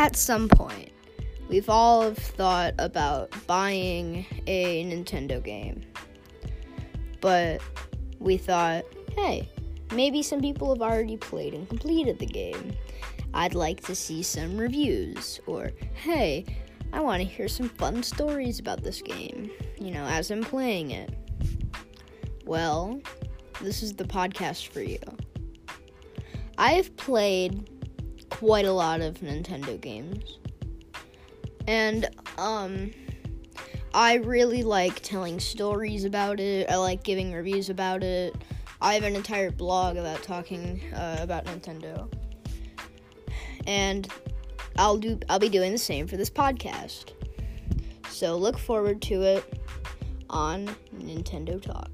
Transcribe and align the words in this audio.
At 0.00 0.16
some 0.16 0.48
point, 0.48 0.92
we've 1.50 1.68
all 1.68 2.14
thought 2.14 2.72
about 2.78 3.34
buying 3.46 4.24
a 4.46 4.82
Nintendo 4.86 5.44
game. 5.44 5.82
But 7.20 7.60
we 8.18 8.38
thought, 8.38 8.86
hey, 9.14 9.46
maybe 9.92 10.22
some 10.22 10.40
people 10.40 10.70
have 10.70 10.80
already 10.80 11.18
played 11.18 11.52
and 11.52 11.68
completed 11.68 12.18
the 12.18 12.24
game. 12.24 12.72
I'd 13.34 13.54
like 13.54 13.82
to 13.82 13.94
see 13.94 14.22
some 14.22 14.56
reviews. 14.56 15.38
Or, 15.46 15.70
hey, 15.92 16.46
I 16.94 17.00
want 17.00 17.20
to 17.20 17.28
hear 17.28 17.46
some 17.46 17.68
fun 17.68 18.02
stories 18.02 18.58
about 18.58 18.82
this 18.82 19.02
game, 19.02 19.50
you 19.78 19.90
know, 19.90 20.06
as 20.06 20.30
I'm 20.30 20.42
playing 20.42 20.92
it. 20.92 21.12
Well, 22.46 23.02
this 23.60 23.82
is 23.82 23.92
the 23.92 24.04
podcast 24.04 24.68
for 24.68 24.80
you. 24.80 24.98
I've 26.56 26.96
played 26.96 27.68
quite 28.40 28.64
a 28.64 28.72
lot 28.72 29.02
of 29.02 29.18
Nintendo 29.18 29.78
games. 29.78 30.38
And 31.68 32.08
um 32.38 32.90
I 33.92 34.14
really 34.14 34.62
like 34.62 35.00
telling 35.00 35.38
stories 35.38 36.04
about 36.04 36.40
it. 36.40 36.70
I 36.70 36.76
like 36.76 37.02
giving 37.02 37.34
reviews 37.34 37.68
about 37.68 38.02
it. 38.02 38.34
I 38.80 38.94
have 38.94 39.02
an 39.02 39.14
entire 39.14 39.50
blog 39.50 39.98
about 39.98 40.22
talking 40.22 40.80
uh, 40.94 41.18
about 41.20 41.44
Nintendo. 41.44 42.10
And 43.66 44.08
I'll 44.78 44.96
do 44.96 45.20
I'll 45.28 45.38
be 45.38 45.50
doing 45.50 45.72
the 45.72 45.78
same 45.78 46.06
for 46.06 46.16
this 46.16 46.30
podcast. 46.30 47.12
So 48.08 48.38
look 48.38 48.58
forward 48.58 49.02
to 49.02 49.20
it 49.20 49.62
on 50.30 50.74
Nintendo 50.96 51.60
Talk. 51.60 51.90